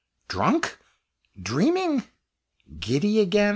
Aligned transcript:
drunk? 0.27 0.79
dreaming? 1.43 2.01
giddy 2.79 3.19
again? 3.19 3.49